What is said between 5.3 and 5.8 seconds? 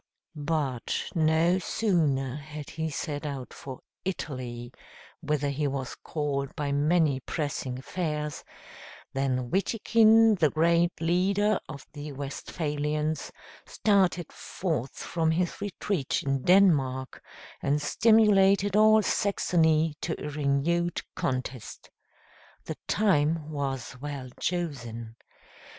he